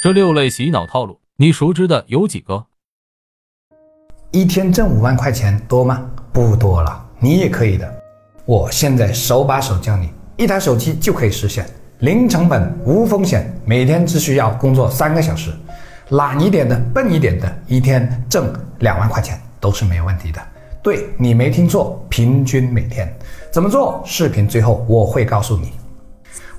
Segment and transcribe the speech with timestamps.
[0.00, 2.66] 这六类洗脑套路，你熟知的有几个？
[4.30, 6.08] 一天挣五万块钱多吗？
[6.32, 8.02] 不多了，你也可以的。
[8.44, 15.52] 我现在手把手教你，一台手机就可以实现，零成本、无风险，每天只需要工作三个小时。
[16.10, 20.40] 懒一点的、笨一点的，一天挣两万块钱都是没问题的。
[20.80, 23.12] 对你没听错，平均每天
[23.50, 24.00] 怎么做？
[24.06, 25.72] 视频最后我会告诉你。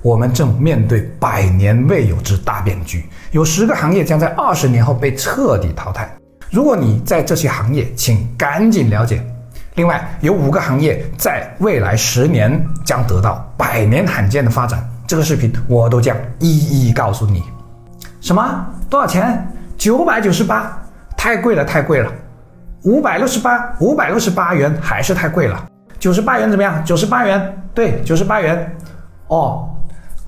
[0.02, 6.10] 我们正面对百年未有之大变局，有十个行业将在二十年后被彻底淘汰。
[6.50, 9.22] 如果你在这些行业，请赶紧了解。
[9.74, 17.44] 另外，有五个行业在未来十年将得到百年罕见的发展，这个视频我都将一一告诉你。
[18.20, 18.66] 什么？
[18.88, 19.46] 多少钱？
[19.76, 20.76] 九百九十八？
[21.16, 22.10] 太贵了，太贵了。
[22.82, 23.72] 五百六十八？
[23.78, 25.66] 五百六十八元还是太贵了。
[25.98, 26.82] 九十八元怎么样？
[26.84, 27.62] 九十八元？
[27.74, 28.76] 对，九十八元。
[29.28, 29.69] 哦。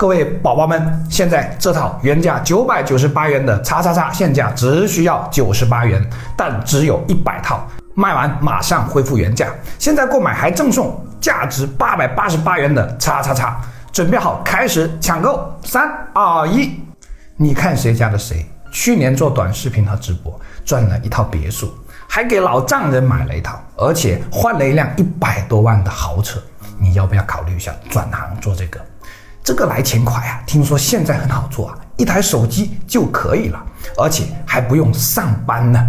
[0.02, 6.04] 各位宝宝们，现在这套原价九百九十八元的叉叉叉，现价只需要九十八元，
[6.36, 9.46] 但只有一百套，卖完马上恢复原价。
[9.78, 13.60] 现在购买还赠送价值八百八十八元的叉叉叉，
[13.92, 15.48] 准备好开始抢购！
[15.62, 16.80] 三二一，
[17.36, 18.44] 你看谁家的谁？
[18.72, 21.72] 去年做短视频和直播赚了一套别墅，
[22.08, 26.40] 还给老丈人买了一套，而且换了一辆一百多万的豪车。
[26.80, 28.80] 你要不要考虑一下转行做这个？
[29.44, 30.40] 这个来钱快啊！
[30.46, 33.60] 听说现在很好做啊，一台手机就可以了，
[33.98, 35.84] 而且还不用上班呢。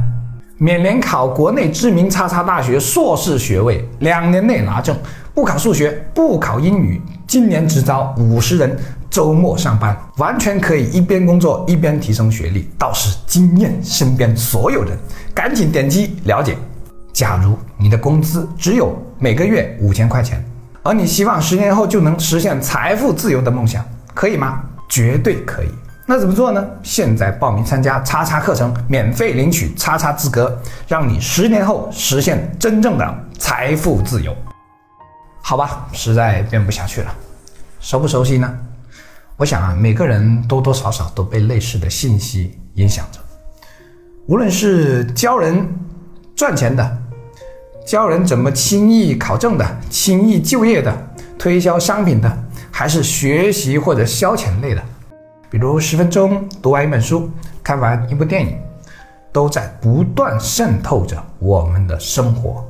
[0.57, 4.97] 免联考国内知名叉叉大学硕士学位，两年内拿证，
[5.35, 6.99] 不考数学，不考英语。
[7.27, 8.75] 今年只招五十人，
[9.09, 14.97] 周末上班，完全可以一边工作一边提升学历，倒是惊艳身边所有人。
[15.33, 16.57] 赶紧点击了解。
[17.11, 20.43] 假如你的工资只有每个月五千块钱。
[20.83, 24.61] 而你希望十年后就能实现财富自由的梦想，可以吗？
[24.89, 25.69] 绝对可以。
[26.05, 26.61] 那怎么做呢？
[26.83, 34.35] 现在报名参加叉叉课程，免费领取叉叉资格，让你十年后实现真正的财富自由。
[35.41, 37.15] 好吧，实在编不下去了。
[37.79, 38.53] 熟不熟悉呢？
[39.37, 43.21] 我想啊，每个人多多少少都被类似的信息影响着，
[44.27, 45.65] 无论是教人
[46.35, 46.97] 赚钱的。
[47.85, 50.95] 教人怎么轻易考证的，轻易就业的，
[51.37, 54.81] 推销商品的，还是学习或者消遣类的，
[55.49, 57.29] 比如十分钟读完一本书，
[57.61, 58.57] 看完一部电影，
[59.33, 62.65] 都在不断渗透着我们的生活。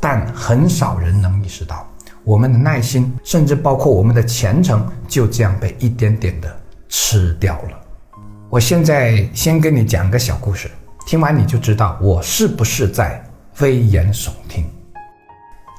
[0.00, 1.84] 但很少人能意识到，
[2.22, 6.56] 我们的耐心，甚至包括我们的前程，就这样被一点点的
[6.88, 8.16] 吃掉了。
[8.48, 10.70] 我现在先跟你讲个小故事，
[11.04, 13.20] 听完你就知道我是不是在。
[13.60, 14.70] 危言耸听。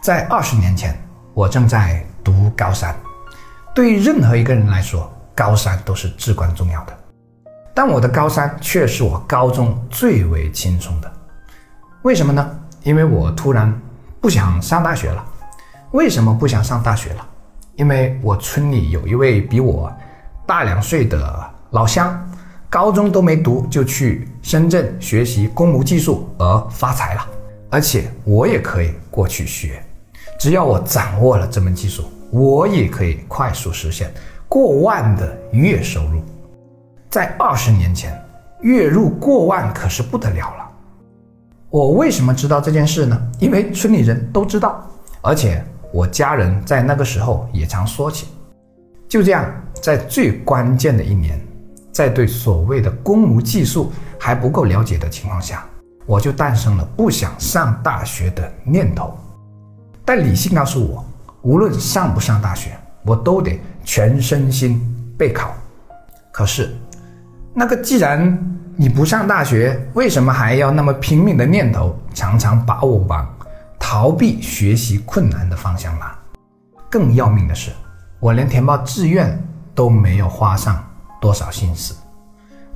[0.01, 0.97] 在二十年前，
[1.35, 2.95] 我正在读高三。
[3.75, 6.97] 对于任何一个人来说，高三都是至关重要的。
[7.75, 11.11] 但我的高三却是我高中最为轻松的。
[12.01, 12.59] 为什么呢？
[12.81, 13.71] 因为我突然
[14.19, 15.23] 不想上大学了。
[15.91, 17.27] 为什么不想上大学了？
[17.75, 19.95] 因为我村里有一位比我
[20.47, 22.27] 大两岁的老乡，
[22.71, 27.27] 高中都没读就去深圳学习工模技术而发财了。
[27.69, 29.83] 而且我也可以过去学，
[30.39, 34.13] 只要我掌握了这门技术，我也可以快速实现
[34.47, 36.21] 过万的月收入。
[37.09, 38.17] 在二十年前，
[38.61, 40.69] 月入过万可是不得了了。
[41.69, 43.31] 我为什么知道这件事呢？
[43.39, 44.89] 因为村里人都知道，
[45.21, 45.61] 而且
[45.91, 48.27] 我家人在那个时候也常说起。
[49.09, 49.45] 就这样，
[49.81, 51.39] 在最关键的一年，
[51.91, 55.67] 在对所谓的公模技术还不够了解的情况下。
[56.07, 59.15] 我就诞生了不想上大学的念头，
[60.05, 61.05] 但理性告诉我，
[61.41, 62.71] 无论上不上大学，
[63.03, 64.81] 我都得全身心
[65.17, 65.53] 备考。
[66.31, 66.73] 可是，
[67.53, 68.39] 那个既然
[68.77, 73.27] 你不上大学，为什么还要那么拼命的念头，常常把我往
[73.77, 76.17] 逃避学习困难的方向拉？
[76.89, 77.71] 更要命的是，
[78.21, 79.37] 我连填报志愿
[79.75, 80.81] 都没有花上
[81.19, 81.93] 多少心思。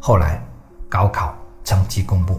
[0.02, 0.44] 后来，
[0.89, 2.38] 高考成绩公布。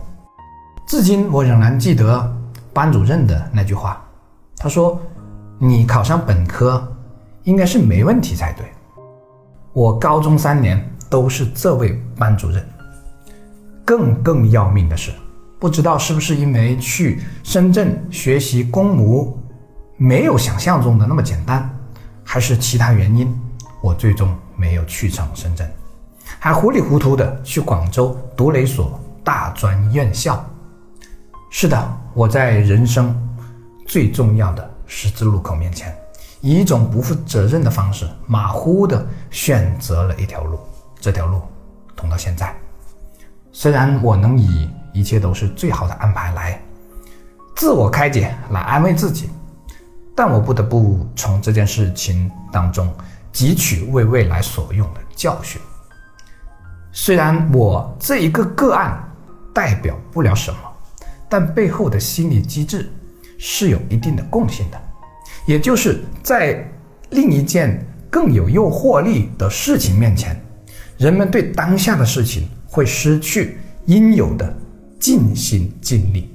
[0.93, 2.31] 至今我仍然记得
[2.71, 4.05] 班主任的那句话，
[4.59, 5.01] 他说
[5.59, 6.87] ：“你考上本科
[7.45, 8.67] 应该是没问题才对。”
[9.73, 12.63] 我高中三年都是这位班主任。
[13.87, 15.11] 更更要命的是，
[15.59, 19.35] 不知道是不是因为去深圳学习公模
[19.97, 21.75] 没有想象中的那么简单，
[22.23, 23.35] 还是其他原因，
[23.81, 25.67] 我最终没有去成深圳，
[26.39, 30.45] 还糊里糊涂的去广州读了一所大专院校。
[31.55, 33.15] 是的，我在人生
[33.87, 35.95] 最重要的十字路口面前，
[36.41, 40.59] 以一种不负责任的方式，马虎的选择了一条路，
[40.99, 41.43] 这条路
[41.95, 42.57] 通到现在
[43.53, 46.59] 虽然我能以一切都是最好的安排来
[47.55, 49.29] 自我开解，来安慰自己，
[50.17, 52.91] 但我不得不从这件事情当中
[53.31, 55.61] 汲取为未来所用的教训。
[56.93, 59.07] 虽然我这一个个案
[59.55, 60.59] 代表不了什么，
[61.33, 62.91] 但背后的心理机制
[63.39, 64.79] 是有一定的共性的，
[65.47, 66.63] 也就是在
[67.09, 70.39] 另一件更有诱惑力的事情面前，
[70.99, 73.57] 人们对当下的事情会失去
[73.87, 74.55] 应有的
[75.01, 76.31] 尽心尽力。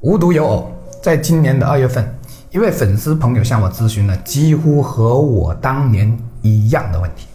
[0.00, 2.12] 无独有偶，在今年的二月份，
[2.50, 7.28] 一位粉丝朋友向我咨询了几乎和我当年一样的问题。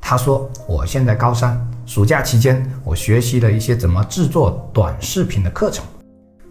[0.00, 5.84] 他说：“我现在高三，暑假期间我学习了一些怎么制作短视频的课程，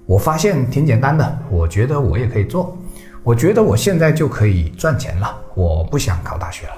[0.09, 2.75] 我发现挺简单的，我觉得我也可以做。
[3.21, 6.73] 我觉得我现在就可以赚钱了，我不想考大学了。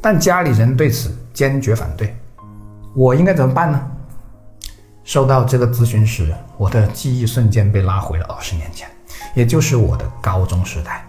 [0.00, 2.16] 但家里人对此坚决反对，
[2.94, 3.90] 我应该怎么办呢？”
[5.04, 8.88] 收到这个咨询时，我的记忆瞬间被拉回了二十年前，
[9.34, 11.04] 也就是我的高中时代。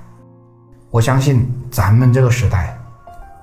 [0.92, 2.78] 我相信咱们这个时代，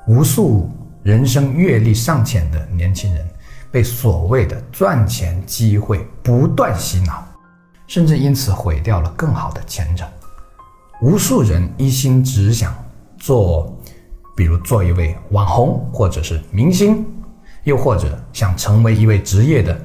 [0.07, 0.71] 无数
[1.03, 3.27] 人生阅历尚浅的年轻人，
[3.71, 7.27] 被所谓的赚钱机会不断洗脑，
[7.87, 10.07] 甚至因此毁掉了更好的前程。
[11.03, 12.75] 无数人一心只想
[13.19, 13.75] 做，
[14.37, 17.07] 比如做一位网红，或者是明星，
[17.65, 19.79] 又或者想成为一位职业的。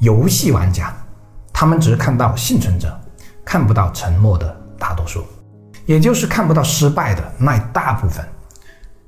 [0.00, 0.94] 游戏玩家，
[1.52, 2.96] 他们只看到幸存者，
[3.44, 5.24] 看不到沉默的大多数，
[5.86, 8.24] 也就是看不到失败的那大部分。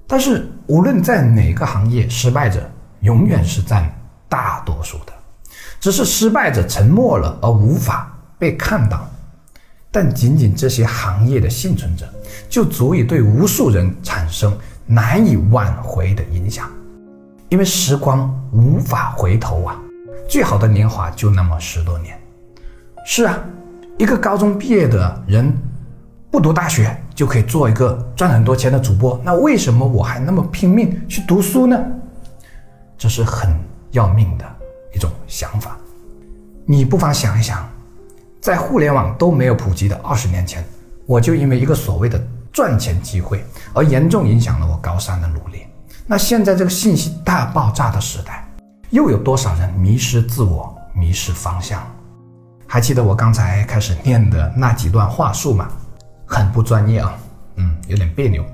[0.04, 2.68] 但是，无论在哪个行业，失败者
[3.02, 3.88] 永远是占
[4.28, 5.12] 大多数的，
[5.78, 8.09] 只是失败者沉默了而无法
[8.40, 9.08] 被看到。
[9.92, 12.08] 但仅仅这些行业的幸存者，
[12.48, 14.56] 就足以对无数人产生
[14.86, 16.70] 难以挽回的影响，
[17.48, 19.76] 因为时光无法回头啊。
[20.28, 22.16] 最好的年华就那么十多年，
[23.04, 23.36] 是啊，
[23.98, 25.52] 一个高中毕业的人，
[26.30, 31.76] 不读大学就可以做一个赚很多钱的主播，那为什么我还那么拼命去读书呢？
[32.96, 33.52] 这是很
[33.90, 34.44] 要命的
[34.94, 35.76] 一种想法。
[36.64, 37.68] 你不妨想一想，
[38.40, 40.64] 在互联网都没有普及的二十年前，
[41.06, 42.20] 我就因为一个所谓的
[42.52, 45.64] 赚钱机会而严重影响了我高三的努力。
[46.06, 48.46] 那现在这个信息大爆炸的时代。
[48.90, 51.80] 又有多少人迷失自我、迷失方向？
[52.66, 55.68] 还记得我刚才开始念的那几段话术吗？
[56.26, 57.16] 很不专业啊，
[57.54, 58.44] 嗯，有点别扭。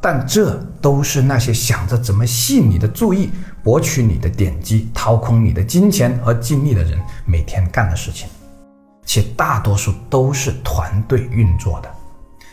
[0.00, 3.30] 但这都是那些想着怎么吸引你的注意、
[3.62, 8.28] 博取你的点击、掏空你的金钱和精力的人每天干的事情，
[9.04, 11.90] 且大多数都是团队运作的。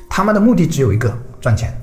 [0.10, 1.76] 他们的目的只有一个：赚钱。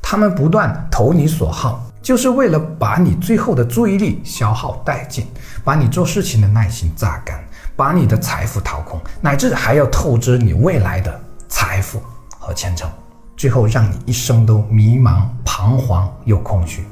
[0.00, 1.84] 他们不断投你所好。
[2.00, 5.26] 就是为了把你最后的注意力消耗殆尽，
[5.62, 7.44] 把你做事情的耐心榨干，
[7.76, 12.00] 把你的财富掏空，乃至还要透支你未来的财富
[12.38, 12.88] 和前程，
[13.36, 16.82] 最后让你一生都迷茫、彷徨又空虚，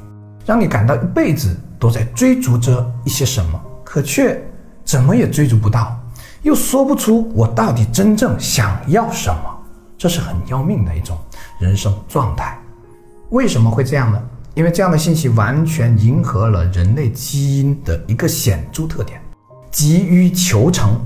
[0.45, 4.39] 让你感到一辈子都在追逐着一些什么，可却
[4.83, 5.96] 怎么也追逐不到，
[6.41, 9.59] 又说不出我到底真正想要什么，
[9.97, 11.17] 这是很要命的一种
[11.59, 12.57] 人生状态。
[13.29, 14.21] 为什么会这样呢？
[14.53, 19.21] 因为这样的信息完全迎合了人类基因的一个显著特点，
[19.71, 20.99] 急于求成。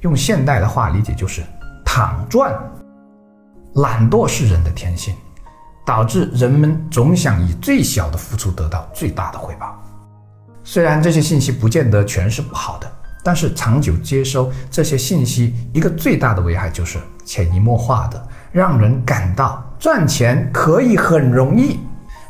[0.00, 1.42] 用现代的话理解就是
[1.84, 2.58] 躺赚。
[3.74, 5.14] 懒惰是人的天性，
[5.84, 9.78] 导致人们总想以最小的付出得到最大的回报。
[10.64, 12.90] 虽然这些信息不见得全是不好的，
[13.22, 21.78] 但是长久接收这些信息，一个最大的危害就是潜移默化的让人感到赚钱可以很容易。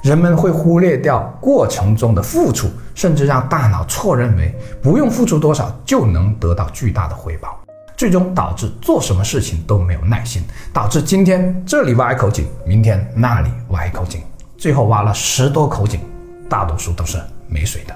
[0.03, 7.57] 人们会忽略掉过程中的付出，甚至让大脑错认为不用付出多少就能得到巨大的回报，
[7.97, 14.21] 最终导致做什么事情都没有耐心，导致今天这里挖一口井，明天那里挖一口井，
[14.59, 16.01] 最后挖了十多口井，
[16.49, 17.95] 大多数都是没水的。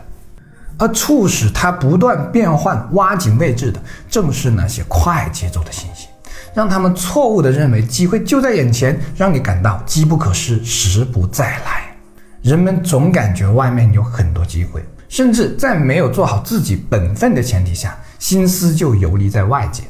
[0.79, 6.09] 而促使它不断变换挖井位置的，正是那些快节奏的信息。
[6.55, 11.95] 让他们错误地认为机会就在眼前，让你感到机不可失，时不再来。
[12.43, 19.83] 人们总感觉外面有很多机会，甚至在没有做好自己本分的前提下，心思就游离在外界。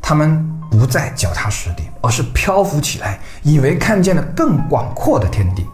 [0.00, 5.66] 他们不再脚踏实地，而是漂浮起来，以为看见了更广阔的天地。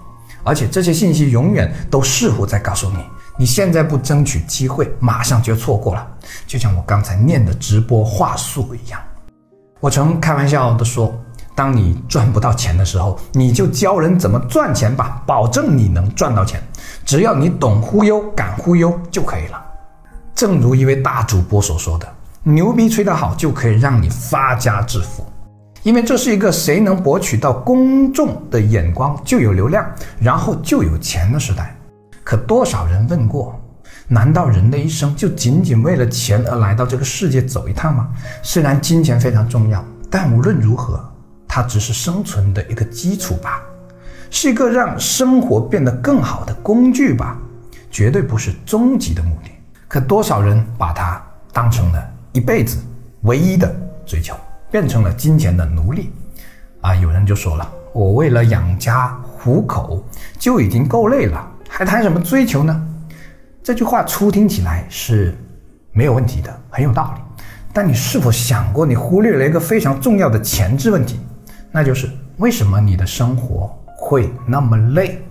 [0.43, 2.99] 而且这些信息永远都似乎在告诉你：
[3.41, 6.05] 你现在不争取机会，马上就错过了。
[6.45, 9.01] 就像我刚才念的直播话术一样。
[9.79, 11.17] 我曾开玩笑地说
[11.55, 16.61] ：“当你赚不到钱的时候，你就教人怎么赚钱吧，保证你能赚到钱。
[17.05, 19.65] 只要你懂忽悠、敢忽悠就可以了。”
[20.35, 22.09] 正如一位大主播所说的
[22.43, 25.25] ：“牛逼吹得好，就可以让你发家致富。”
[25.85, 31.73] 因为这是一个谁能博取到公众的眼光就有流量，然后就有钱的时代。
[32.29, 33.59] 可多少人问过？
[34.07, 38.11] 难道人的一生就仅仅为了钱而来到这个世界走一趟吗？
[38.43, 41.03] 虽然金钱非常重要，但无论如何，
[41.49, 43.63] 它只是生存的一个基础吧，
[44.29, 47.39] 是一个让生活变得更好的工具吧，
[47.91, 49.51] 绝对不是终极的目的。
[49.89, 51.19] 可多少人把它
[51.51, 52.77] 当成了一辈子
[53.23, 54.37] 唯一的追求？
[54.71, 56.13] 变成了金钱的奴隶，
[56.83, 56.95] 啊！
[56.95, 60.05] 有人就说了：“我为了养家糊口
[60.39, 62.85] 就已经够累了，还谈什么追求呢？”
[63.63, 65.33] 这句话初听起来是
[65.93, 67.45] 没有问题的，很有道理。
[67.73, 71.21] 但你是否想过，你忽略了一个非常重要的前置问题，
[71.71, 75.23] 那就是为什么你的生活会那么累？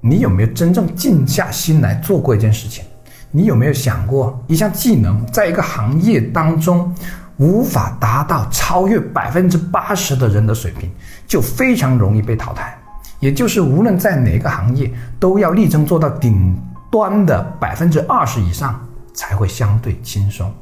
[0.00, 2.84] 你有没有真正静下心来做过一件事情？
[3.32, 6.94] 你有没有想过，一项技能在一个行业当中？
[7.38, 10.88] 无法达到超越百分之八十的人的水平，
[11.26, 12.77] 就非常容易被淘汰。
[13.20, 16.56] 也就是无论在哪个行业，都要力争做到顶
[16.90, 18.80] 端的百分之二十以上，
[19.12, 20.52] 才会相对轻松。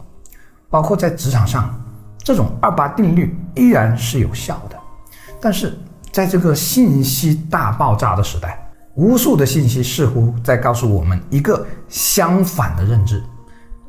[0.69, 1.73] 包括在职场上，
[2.19, 4.77] 这种二八定律依然是有效的。
[5.41, 5.79] 但是
[6.11, 8.59] 在这个信息大爆炸的时代，
[8.95, 13.23] 无数的信息似乎在告诉我们一个相反的认知：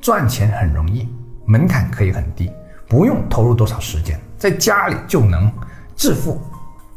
[0.02, 1.08] 赚钱很容易，
[1.46, 2.52] 门槛可以很低。
[2.90, 5.52] 不用投入多少时间，在家里就能
[5.96, 6.40] 致富，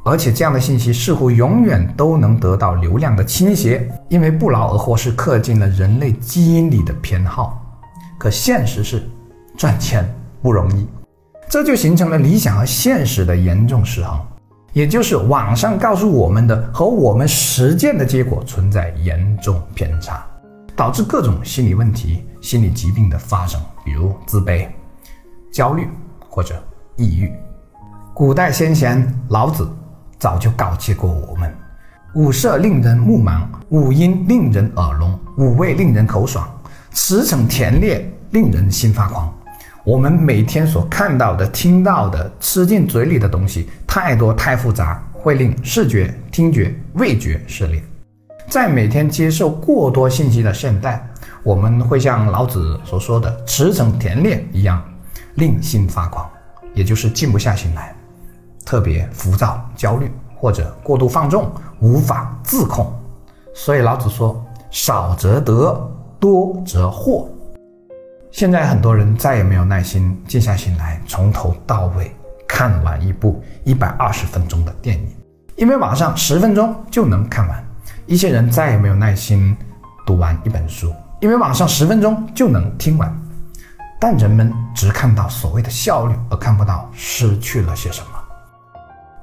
[0.04, 7.60] 而且这样的信息似乎永远都能得到流量的倾斜，因为不劳而获是刻进了人类基因里的偏好。
[8.18, 9.08] 可现实是，
[9.56, 10.08] 赚钱
[10.42, 10.86] 不容易，
[11.48, 14.18] 这就形成了理想和现实的严重失衡，
[14.72, 20.24] 也就是网上告诉我们的和我们实践的结果存在严重偏差，
[20.74, 24.66] 导致各种心理问题、心理疾病的发生，比如自卑。
[25.52, 25.88] 焦虑
[26.28, 26.62] 或者
[26.96, 27.32] 抑郁，
[28.14, 29.68] 古代先贤老子
[30.20, 31.52] 早就告诫过我们：
[32.14, 36.46] 五色令人目盲，五音令人耳聋，五味令人口爽，
[36.92, 39.34] 驰骋甜猎令人心发狂。
[39.82, 47.82] 我们每天所看到的、听到的、吃进嘴里的东西太多太复杂，会令视觉、听觉、味觉失灵。
[48.46, 51.02] 在每天接受过多信息的现代，
[51.42, 54.84] 我们会像老子所说的“驰骋甜猎”一样。
[55.36, 56.28] 令心发狂，
[56.74, 57.94] 也就是静不下心来，
[58.70, 61.50] 特别浮躁、焦虑或者过度放纵，
[61.80, 62.88] 无法自控。
[63.52, 67.26] 所以老子说：“少则得，多则惑。”
[68.30, 72.14] 现在很多人再也没有耐心静下心来，从头到尾
[72.46, 75.08] 看完一部一百二十分钟的电影，
[75.56, 77.58] 因为网上十分钟就能看完；
[78.06, 79.56] 一些人再也没有耐心
[80.06, 83.12] 读完一本书，因为网上十分钟就能听完。
[83.98, 88.19] 但人们只看到所谓的效率，而看不到失去了些什么。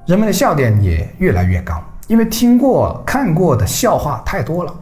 [0.08, 4.74] 人们的笑点也越来越高，因为听过、看过的笑话太多了。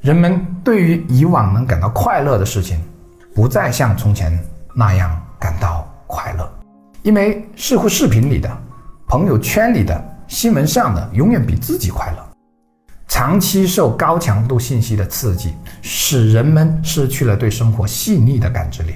[0.00, 2.82] 人们对于以往能感到快乐的事情，
[3.32, 4.36] 不再像从前
[4.74, 6.52] 那样感到快乐，
[7.02, 8.50] 因为似乎视频里的、
[9.06, 12.28] 朋友圈里的、新闻上的，永远比自己快乐。
[13.06, 18.94] 长期受高强度信息的刺激，使人们失去了对生活细腻的感知力。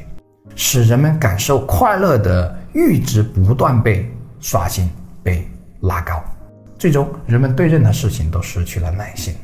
[0.57, 4.91] 使人们感受快乐的阈值不断被刷新、
[5.23, 5.49] 被
[5.83, 6.23] 拉高，
[6.79, 9.35] 最终人们对任何事情都失去了耐心，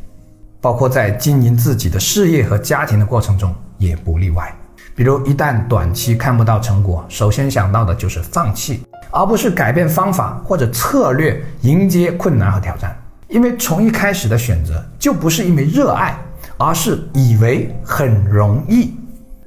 [0.61, 4.55] 包括在经营自己的事业和家庭的过程中也不例外。
[4.95, 12.97] 比如，一旦短期看不到成果，首先想到的就是放弃，而不是改变方法或者策略迎接困难和挑战。
[13.29, 16.17] 因为从一开始的选择就不是因为热爱，
[16.57, 18.95] 而是以为很容易。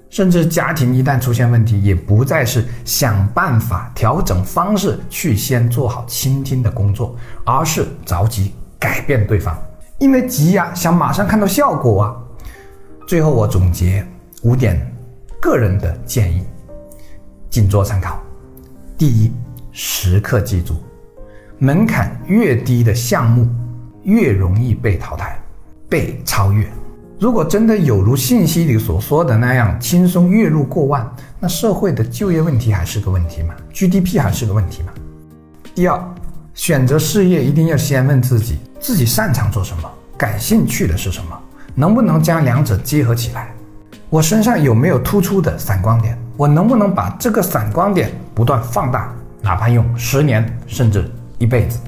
[0.10, 9.56] 甚至家庭一旦出现问题，也不再是想办法调整方式去先做好倾听的工作，而是着急改变对方，
[10.00, 12.16] 因为急呀，想马上看到效果啊。
[13.08, 14.06] 最后我总结
[14.42, 14.80] 五点
[15.40, 16.44] 个人的建议，
[17.50, 18.20] 仅做参考。
[18.98, 19.32] 第一，
[19.72, 20.76] 时刻记住，
[21.58, 23.48] 门槛越低的项目
[24.04, 25.40] 越容易被淘汰、
[25.88, 26.68] 被超越。
[27.20, 31.06] 如果真的有如信息里所说的那样轻松月入过万，
[31.38, 34.94] 那社会的就业问题还是个问题吗？GDP 还是个问题吗？
[35.76, 36.02] 第二，
[36.54, 41.38] 选择事业一定要先问自己，自己擅长做什么，感兴趣的是什么，
[41.76, 43.54] 能不能将两者结合起来？
[44.10, 46.18] 我身上有没有突出的闪光点？
[46.38, 51.04] 我能不能把这个闪光点不断放大，哪怕用十年甚至
[51.38, 51.80] 一辈子？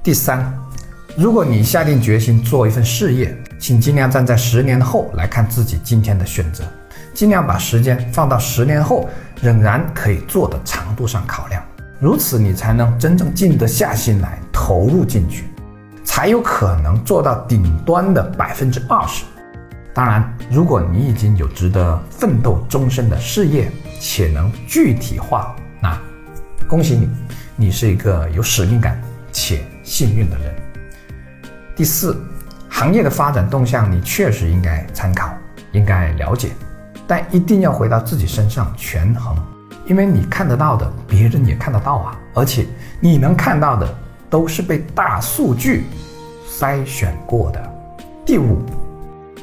[0.00, 0.56] 第三，
[1.16, 6.64] 如果你下定决心做一份事业，请尽量站在十年后来看自己今天的选择，
[7.12, 9.06] 尽量把时间放到十年后
[9.42, 11.62] 仍然可以做的长度上考量，
[12.00, 15.44] 如此你才能真正静得下心来投入进去，
[16.02, 19.24] 才有可能做到顶端的百分之二十。
[19.92, 26.00] 当然，如果你已经有值得奋斗终身的事业，且能具体化，那
[26.66, 27.10] 恭喜你，
[27.56, 28.98] 你是一个有使命感
[29.32, 30.54] 且幸运的人。
[31.76, 32.16] 第四，
[32.70, 35.30] 行业的发展动向你确实应该参考，
[35.72, 36.48] 应该了解，
[37.06, 39.36] 但一定要回到自己身上权衡，
[39.86, 42.66] 因为你看得到的，别人也看得到啊，而且
[43.00, 43.86] 你能看到的
[44.30, 45.84] 都是被大数据
[46.48, 47.74] 筛选过的。
[48.24, 48.58] 第五。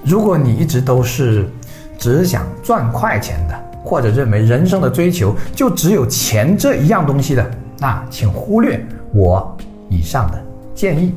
[0.05, 1.50] 如果你一直都是
[1.98, 8.81] 只想赚快钱的，或者认为人生的追求就只有钱这一样东西的，那请忽略
[9.12, 9.57] 我
[9.89, 10.41] 以上的
[10.74, 11.13] 建议。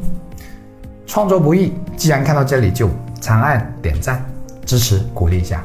[1.06, 2.88] 创作不易，既然看到这里就
[3.20, 4.24] 长按点赞
[4.64, 5.62] 支持鼓励一下。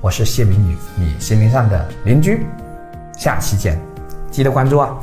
[0.00, 2.46] 我是谢明宇，你心灵上的邻居。
[3.18, 3.76] 下期见，
[4.30, 4.96] 记得关注啊。